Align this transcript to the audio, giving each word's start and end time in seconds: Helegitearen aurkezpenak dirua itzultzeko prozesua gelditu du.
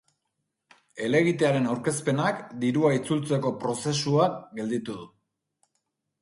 Helegitearen 1.01 1.67
aurkezpenak 1.73 2.41
dirua 2.63 2.91
itzultzeko 3.01 3.53
prozesua 3.65 4.27
gelditu 4.57 4.99
du. 5.05 5.07